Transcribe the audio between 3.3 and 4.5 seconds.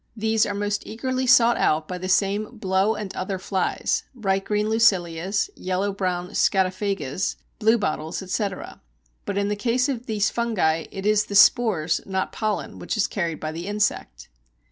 flies (bright